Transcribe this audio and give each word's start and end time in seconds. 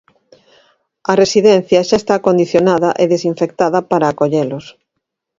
A 1.11 1.13
residencia 1.21 1.85
xa 1.87 1.97
está 1.99 2.13
acondicionada 2.17 2.89
e 3.01 3.05
desinfectada 3.13 3.79
para 3.89 4.05
acollelos. 4.09 4.65